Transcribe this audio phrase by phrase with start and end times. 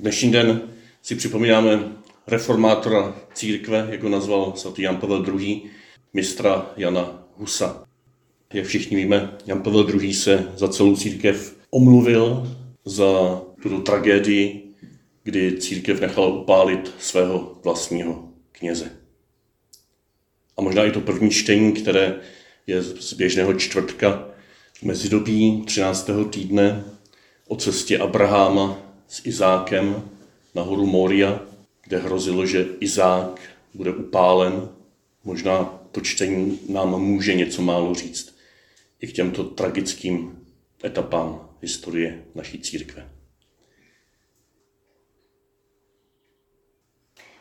[0.00, 0.62] Dnešní den
[1.02, 1.92] si připomínáme
[2.26, 5.62] reformátora církve, jak ho nazval svatý Jan Pavel II.,
[6.12, 7.84] mistra Jana Husa.
[8.52, 10.14] Jak všichni víme, Jan Pavel II.
[10.14, 14.74] se za celou církev omluvil za tuto tragédii,
[15.22, 18.90] kdy církev nechala upálit svého vlastního kněze.
[20.56, 22.20] A možná i to první čtení, které
[22.66, 24.28] je z běžného čtvrtka
[24.82, 26.10] mezidobí 13.
[26.30, 26.84] týdne
[27.48, 30.10] o cestě Abraháma s Izákem
[30.54, 31.40] na horu Moria,
[31.82, 33.40] kde hrozilo, že Izák
[33.74, 34.68] bude upálen.
[35.24, 38.36] Možná to čtení nám může něco málo říct
[39.00, 40.46] i k těmto tragickým
[40.84, 43.08] etapám historie naší církve.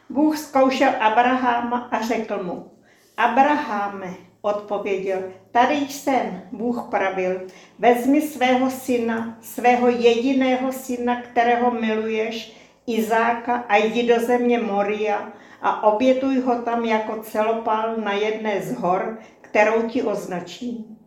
[0.09, 2.71] Bůh zkoušel Abraháma a řekl mu,
[3.17, 4.15] Abraháme,
[4.47, 5.19] odpověděl,
[5.51, 7.41] tady jsem, Bůh pravil,
[7.79, 15.83] vezmi svého syna, svého jediného syna, kterého miluješ, Izáka a jdi do země Moria a
[15.83, 20.97] obětuj ho tam jako celopál na jedné z hor, kterou ti označím.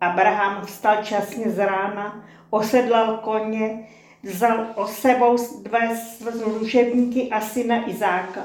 [0.00, 3.88] Abraham vstal časně z rána, osedlal koně,
[4.22, 5.78] vzal o sebou dva
[6.16, 8.40] služebníky a syna Izáka.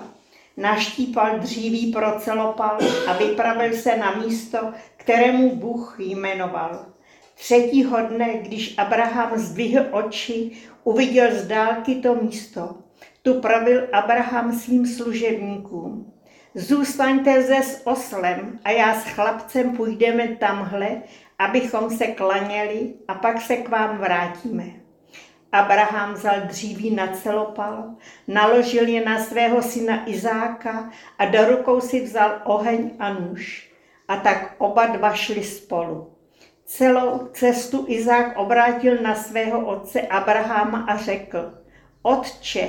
[0.57, 4.57] Naštípal dříví pro celopal a vypravil se na místo,
[4.97, 6.85] kterému Bůh jmenoval.
[7.35, 10.51] Třetího dne, když Abraham zdvihl oči,
[10.83, 12.75] uviděl z dálky to místo.
[13.21, 16.13] Tu pravil Abraham svým služebníkům.
[16.55, 21.01] Zůstaňte zde s oslem a já s chlapcem půjdeme tamhle,
[21.39, 24.82] abychom se klaněli a pak se k vám vrátíme.
[25.53, 27.95] Abraham vzal dříví na celopal,
[28.27, 33.71] naložil je na svého syna Izáka a do rukou si vzal oheň a nůž.
[34.07, 36.13] A tak oba dva šli spolu.
[36.65, 41.53] Celou cestu Izák obrátil na svého otce Abrahama a řekl,
[42.01, 42.67] Otče,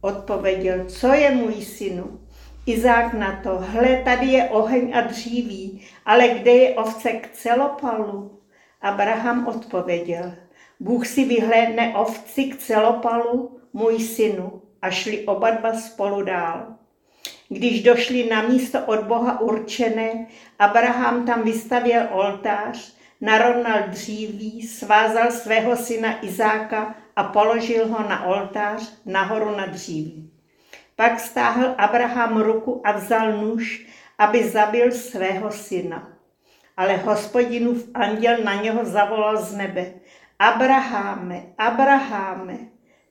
[0.00, 2.20] odpověděl, co je můj synu?
[2.66, 8.40] Izák na to, hle, tady je oheň a dříví, ale kde je ovce k celopalu?
[8.80, 10.32] Abraham odpověděl,
[10.82, 16.66] Bůh si vyhlédne ovci k celopalu, můj synu, a šli oba dva spolu dál.
[17.48, 20.26] Když došli na místo od Boha určené,
[20.58, 28.92] Abraham tam vystavěl oltář, narovnal dříví, svázal svého syna Izáka a položil ho na oltář
[29.06, 30.30] nahoru na dříví.
[30.96, 33.86] Pak stáhl Abraham ruku a vzal nůž,
[34.18, 36.08] aby zabil svého syna.
[36.76, 40.01] Ale hospodinův anděl na něho zavolal z nebe.
[40.42, 42.58] Abraháme, Abraháme.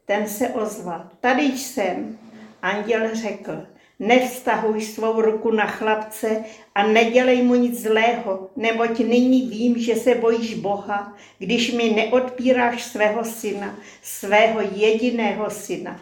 [0.05, 1.09] Ten se ozval.
[1.19, 2.17] Tady jsem.
[2.61, 3.67] Anděl řekl,
[3.99, 6.43] nevztahuj svou ruku na chlapce
[6.75, 12.83] a nedělej mu nic zlého, neboť nyní vím, že se bojíš Boha, když mi neodpíráš
[12.83, 16.01] svého syna, svého jediného syna.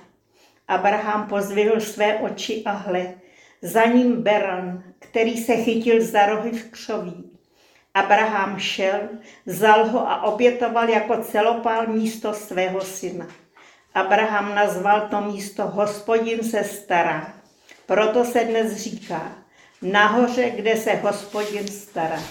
[0.67, 3.13] Abraham pozvihl své oči a hle,
[3.61, 7.28] za ním Beran, který se chytil za rohy v křoví.
[7.93, 8.99] Abraham šel,
[9.45, 13.27] vzal ho a obětoval jako celopál místo svého syna.
[13.93, 17.33] Abraham nazval to místo Hospodin se stará.
[17.85, 19.35] Proto se dnes říká,
[19.81, 22.23] nahoře, kde se Hospodin stará.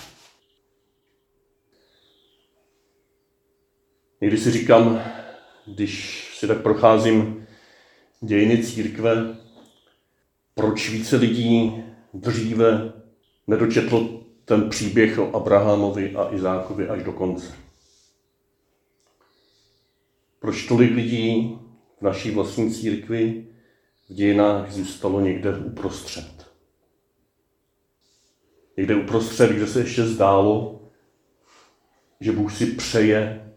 [4.20, 5.02] Někdy si říkám,
[5.66, 7.46] když si tak procházím
[8.20, 9.14] dějiny církve,
[10.54, 12.92] proč více lidí dříve
[13.46, 17.54] nedočetlo ten příběh o Abrahamovi a Izákovi až do konce.
[20.40, 21.58] Proč tolik lidí
[21.98, 23.48] v naší vlastní církvi
[24.08, 26.52] v dějinách zůstalo někde uprostřed?
[28.76, 30.80] Někde uprostřed, kde se ještě zdálo,
[32.20, 33.52] že Bůh si přeje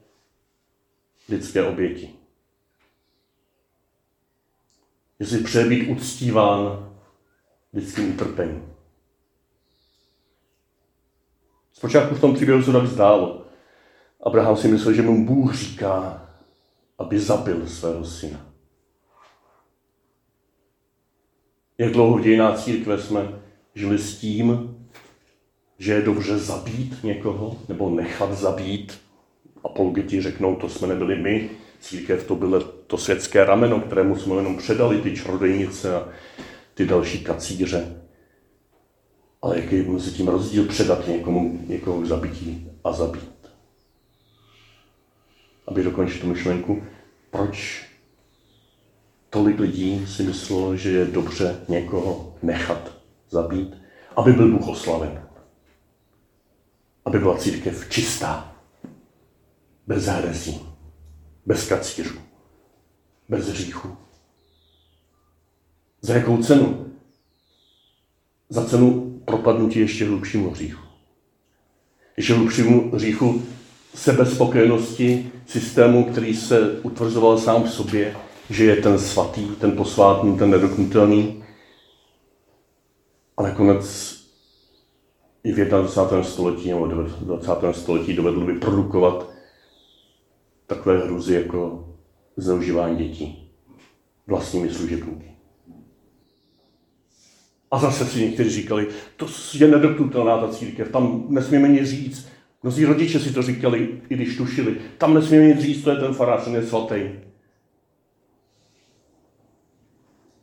[1.30, 2.16] lidské oběti.
[5.20, 6.94] Že si přeje být uctíván
[7.74, 8.72] lidským utrpením.
[11.82, 13.46] Zpočátku v tom příběhu se tak zdálo.
[14.24, 16.26] Abraham si myslel, že mu Bůh říká,
[16.98, 18.46] aby zabil svého syna.
[21.78, 23.30] Jak dlouho v dějinách církve jsme
[23.76, 24.78] žili s tím,
[25.78, 29.02] že je dobře zabít někoho, nebo nechat zabít.
[29.64, 31.50] Apologeti řeknou, to jsme nebyli my,
[31.80, 36.08] církev to bylo to světské rameno, kterému jsme jenom předali ty čarodejnice a
[36.74, 38.01] ty další kacíře.
[39.42, 43.48] Ale jaký je mezi tím rozdíl předat někomu, někoho k zabití a zabít?
[45.68, 46.84] Aby dokončil tu myšlenku,
[47.32, 47.86] proč
[49.30, 52.92] tolik lidí si myslelo, že je dobře někoho nechat
[53.30, 53.78] zabít,
[54.16, 55.28] aby byl Bůh oslaven.
[57.06, 58.56] Aby byla církev čistá,
[59.88, 60.62] bez herezí,
[61.46, 62.20] bez kacířů,
[63.30, 63.98] bez hříchu,
[66.02, 66.94] Za jakou cenu?
[68.50, 70.82] Za cenu propadnutí ještě hlubšímu hříchu.
[72.18, 73.44] Ještě hlubšímu hříchu
[73.96, 78.16] sebespokojenosti systému, který se utvrzoval sám v sobě,
[78.50, 81.44] že je ten svatý, ten posvátný, ten nedoknutelný.
[83.38, 84.16] A nakonec
[85.44, 86.24] i v 21.
[86.24, 87.52] století nebo 20.
[87.72, 89.30] století dovedl vyprodukovat
[90.68, 91.88] takové hruzy jako
[92.38, 93.52] zneužívání dětí
[94.28, 95.31] vlastními služebníky.
[97.72, 102.28] A zase si někteří říkali, to je nedoknutelná ta církev, tam nesmíme nic říct.
[102.64, 106.14] Mnozí rodiče si to říkali, i když tušili, tam nesmíme nic říct, to je ten
[106.14, 107.02] farář, ten je svatý.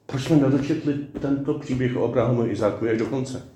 [0.07, 3.49] Proč jsme nedočetli tento příběh o Abrahamu a Izáku až do konce?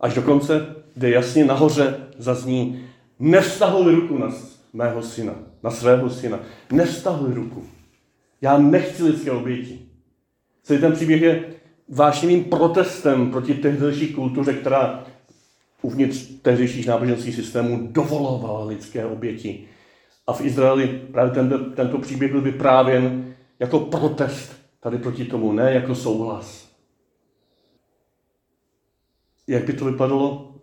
[0.00, 2.84] Až do konce, kde jasně nahoře zazní,
[3.18, 4.32] nevztahuj ruku na
[4.72, 6.40] mého syna, na svého syna.
[6.72, 7.64] Nevztahuj ruku.
[8.40, 9.88] Já nechci lidské oběti.
[10.62, 11.57] Celý ten příběh je
[11.88, 15.04] vášnivým protestem proti tehdejší kultuře, která
[15.82, 19.68] uvnitř tehdejších náboženských systémů dovolovala lidské oběti.
[20.26, 25.72] A v Izraeli právě tento, tento příběh byl vyprávěn jako protest tady proti tomu, ne
[25.72, 26.68] jako souhlas.
[29.46, 30.54] Jak by to vypadalo?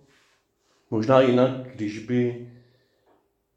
[0.92, 2.50] Možná jinak, když by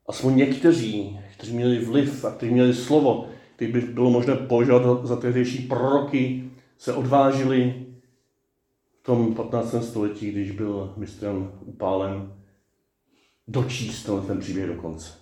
[0.08, 5.16] aspoň někteří, kteří měli vliv a kteří měli slovo, kteří by bylo možné požádat za
[5.16, 7.86] tehdejší proroky, se odvážili
[9.00, 9.74] v tom 15.
[9.82, 12.32] století, když byl mistrem upálen,
[13.48, 15.12] dočíst ten příběh do konce.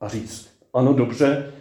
[0.00, 1.52] A říct, ano, dobře,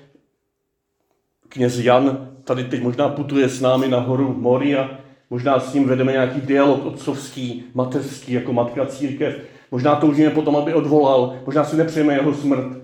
[1.50, 5.00] kněz Jan tady teď možná putuje s námi na horu Moria,
[5.30, 10.74] možná s ním vedeme nějaký dialog otcovský, mateřský, jako matka církev, možná toužíme potom, aby
[10.74, 12.84] odvolal, možná si nepřejeme jeho smrt.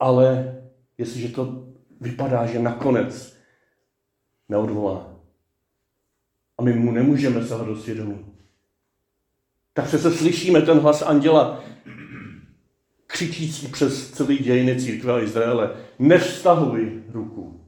[0.00, 0.58] Ale
[0.98, 1.71] jestliže to
[2.02, 3.36] vypadá, že nakonec
[4.48, 5.12] neodvolá
[6.58, 8.26] a my mu nemůžeme sahat do svědomí,
[9.74, 11.64] tak přece slyšíme ten hlas anděla,
[13.06, 17.60] křičící přes celý dějiny církve a Izraele, nevztahuj ruku.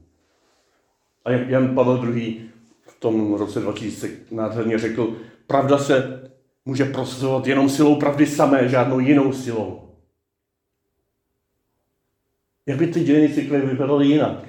[1.25, 2.49] A jak Jan Pavel II.
[2.87, 5.15] v tom roce 2000 nádherně řekl,
[5.47, 6.21] pravda se
[6.65, 9.94] může prosazovat jenom silou pravdy samé, žádnou jinou silou.
[12.65, 14.47] Jak by ty dějiny církve vypadaly jinak?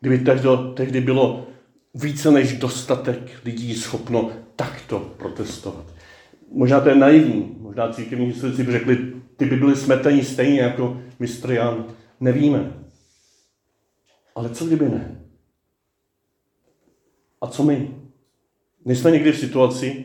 [0.00, 1.46] Kdyby tehdy, tehdy bylo
[1.94, 5.84] více než dostatek lidí schopno takto protestovat.
[6.52, 11.00] Možná to je naivní, možná církevní historici by řekli, ty by byly smetení stejně jako
[11.18, 11.84] mistr Jan.
[12.20, 12.72] Nevíme.
[14.34, 15.20] Ale co kdyby ne?
[17.40, 17.94] A co my?
[18.84, 20.04] Nejsme někdy v situaci,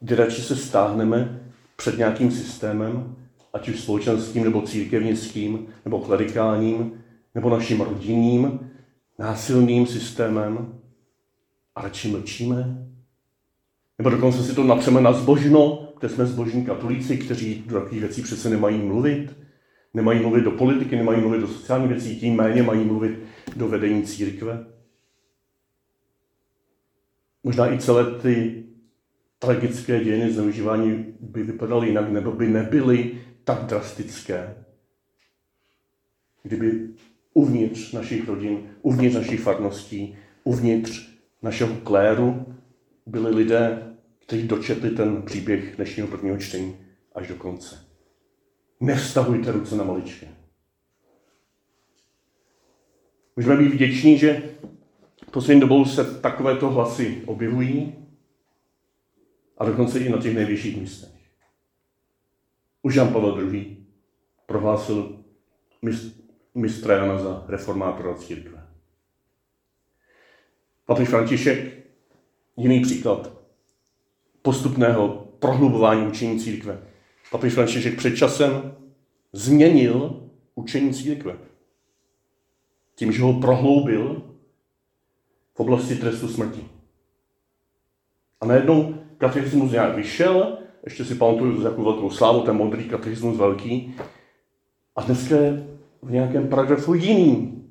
[0.00, 3.16] kdy radši se stáhneme před nějakým systémem,
[3.52, 7.04] ať už společenským, nebo církevnickým, nebo klerikálním,
[7.34, 8.70] nebo naším rodinným,
[9.18, 10.80] násilným systémem
[11.74, 12.88] a radši mlčíme?
[13.98, 18.22] Nebo dokonce si to napřeme na zbožno, kde jsme zbožní katolíci, kteří do takových věcí
[18.22, 19.36] přece nemají mluvit.
[19.94, 23.18] Nemají mluvit do politiky, nemají mluvit do sociálních věcí, tím méně mají mluvit
[23.56, 24.66] do vedení církve.
[27.44, 28.64] Možná i celé ty
[29.38, 34.64] tragické dějiny zneužívání by vypadaly jinak, nebo by nebyly tak drastické,
[36.42, 36.88] kdyby
[37.34, 41.08] uvnitř našich rodin, uvnitř našich farností, uvnitř
[41.42, 42.56] našeho kléru
[43.06, 46.76] byli lidé, kteří dočetli ten příběh dnešního prvního čtení
[47.14, 47.84] až do konce.
[48.80, 50.28] Nevztahujte ruce na maličké.
[53.36, 54.42] Můžeme být vděční, že
[55.30, 57.94] poslední dobou se takovéto hlasy objevují
[59.58, 61.17] a dokonce i na těch nejvyšších místech.
[62.82, 63.76] Už Jan Pavel II.
[64.46, 65.24] prohlásil
[66.54, 68.66] mistra Jana za reformátora církve.
[70.86, 71.86] Papež František,
[72.56, 73.32] jiný příklad
[74.42, 75.08] postupného
[75.38, 76.82] prohlubování učení církve.
[77.30, 78.76] Papež František před časem
[79.32, 81.38] změnil učení církve.
[82.94, 84.34] Tím, že ho prohloubil
[85.54, 86.68] v oblasti trestu smrti.
[88.40, 93.36] A najednou katechismus nějak vyšel, ještě si pamatuju za jakou velkou slávu, ten modrý katechismus
[93.36, 93.94] velký,
[94.96, 95.66] a dneska je
[96.02, 97.64] v nějakém paragrafu jiný.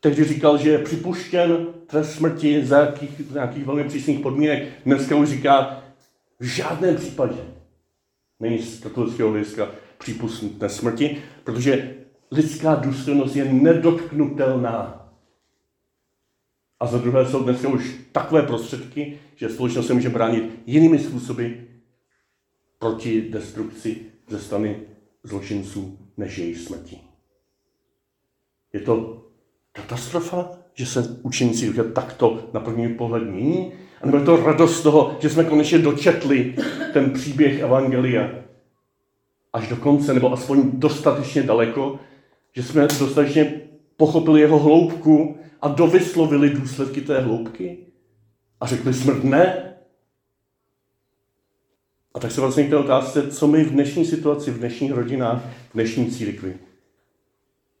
[0.00, 4.68] Tehdy říkal, že je připuštěn trest smrti za jakých, nějakých velmi přísných podmínek.
[4.86, 5.82] Dneska už říká,
[6.40, 7.36] v žádném případě
[8.40, 11.94] není z katolického hlediska přípustné smrti, protože
[12.30, 15.01] lidská důstojnost je nedotknutelná.
[16.82, 21.46] A za druhé jsou dneska už takové prostředky, že společnost se může bránit jinými způsoby
[22.78, 23.96] proti destrukci
[24.28, 24.76] ze strany
[25.24, 26.98] zločinců než jejich smrti.
[28.72, 29.24] Je to
[29.72, 33.72] katastrofa, že se učení církve takto na první pohled mění?
[34.00, 36.54] A nebo je to radost toho, že jsme konečně dočetli
[36.92, 38.30] ten příběh Evangelia
[39.52, 41.98] až do konce, nebo aspoň dostatečně daleko,
[42.52, 43.60] že jsme dostatečně
[43.96, 47.78] pochopili jeho hloubku a dovyslovili důsledky té hloubky
[48.60, 49.74] a řekli smrt ne.
[52.14, 55.42] A tak se vlastně k té otázce, co my v dnešní situaci, v dnešních rodinách,
[55.70, 56.58] v dnešní církvi.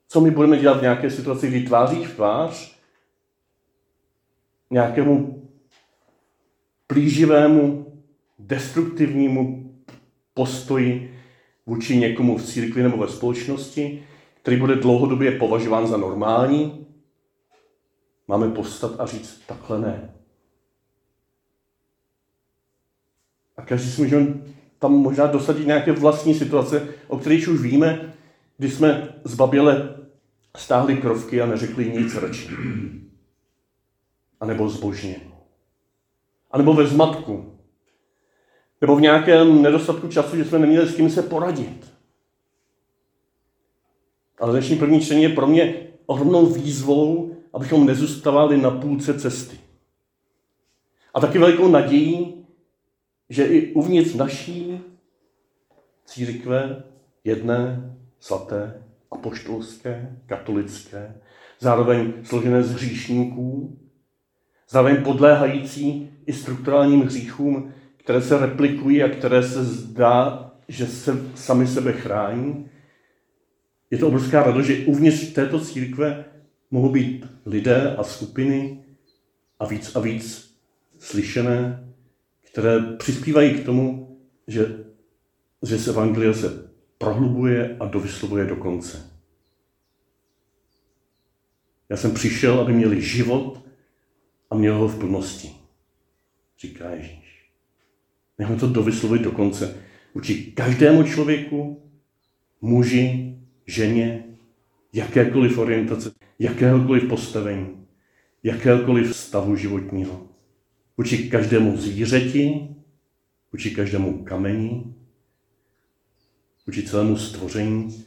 [0.08, 2.78] Co my budeme dělat v nějaké situaci, kdy tváří v tvář
[4.70, 5.48] nějakému
[6.86, 7.86] plíživému,
[8.38, 9.72] destruktivnímu
[10.34, 11.18] postoji
[11.66, 14.04] vůči někomu v církvi nebo ve společnosti,
[14.42, 16.81] který bude dlouhodobě považován za normální,
[18.32, 20.14] máme postat a říct, takhle ne.
[23.56, 24.26] A každý si může
[24.78, 28.14] tam možná dosadit nějaké vlastní situace, o kterých už víme,
[28.58, 29.96] když jsme z baběle
[30.56, 32.48] stáhli krovky a neřekli nic radši.
[34.40, 35.20] A nebo zbožně.
[36.50, 37.58] A nebo ve zmatku.
[38.80, 41.92] Nebo v nějakém nedostatku času, že jsme neměli s kým se poradit.
[44.38, 49.58] Ale dnešní první čtení je pro mě ohromnou výzvou, abychom nezůstávali na půlce cesty.
[51.14, 52.44] A taky velikou nadějí,
[53.28, 54.80] že i uvnitř naší
[56.04, 56.84] církve
[57.24, 61.14] jedné, svaté, apoštolské, katolické,
[61.60, 63.78] zároveň složené z hříšníků,
[64.68, 71.66] zároveň podléhající i strukturálním hříchům, které se replikují a které se zdá, že se sami
[71.66, 72.70] sebe chrání.
[73.90, 76.24] Je to obrovská radost, že uvnitř této církve
[76.72, 78.84] mohou být lidé a skupiny
[79.58, 80.54] a víc a víc
[80.98, 81.88] slyšené,
[82.40, 84.84] které přispívají k tomu, že,
[85.62, 89.10] že se Evangelia se prohlubuje a dovyslovuje do konce.
[91.88, 93.66] Já jsem přišel, aby měli život
[94.50, 95.52] a měl ho v plnosti,
[96.58, 97.50] říká Ježíš.
[98.38, 99.82] Nechme to dovyslovit do konce.
[100.12, 101.90] Učí každému člověku,
[102.60, 104.24] muži, ženě,
[104.92, 106.12] jakékoliv orientace,
[106.42, 107.86] jakéhokoliv postavení,
[108.42, 110.28] jakéhokoliv stavu životního.
[110.96, 112.68] Učí každému zvířeti,
[113.52, 114.94] učí každému kameni,
[116.68, 118.04] učí celému stvoření,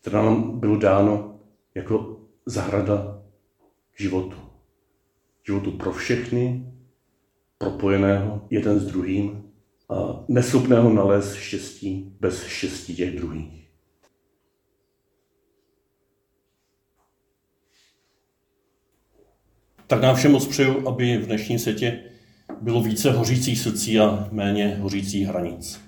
[0.00, 1.40] které nám bylo dáno
[1.74, 3.22] jako zahrada
[3.96, 4.36] k životu.
[5.46, 6.72] Životu pro všechny,
[7.58, 9.52] propojeného jeden s druhým
[9.88, 13.63] a neschopného nalézt štěstí bez štěstí těch druhých.
[19.94, 21.98] Tak nám všem moc přeju, aby v dnešním světě
[22.60, 25.83] bylo více hořících srdcí a méně hořících hranic.